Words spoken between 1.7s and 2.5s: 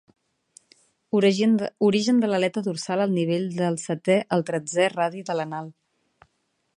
Origen de